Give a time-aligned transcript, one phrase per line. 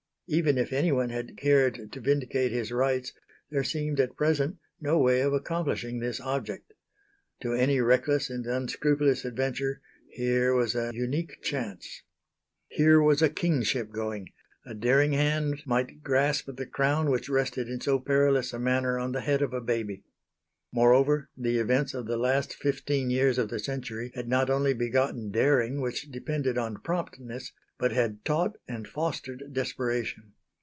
[0.33, 3.11] Even if anyone had cared to vindicate his rights
[3.49, 6.71] there seemed at present no way of accomplishing this object.
[7.41, 12.03] To any reckless and unscrupulous adventurer here was an unique chance.
[12.69, 14.29] Here was a kingship going:
[14.65, 19.11] a daring hand might grasp the crown which rested in so perilous a manner on
[19.11, 20.05] the head of a baby.
[20.71, 25.29] Moreover the events of the last fifteen years of the century had not only begotten
[25.29, 30.31] daring which depended on promptness, but had taught and fostered desperation.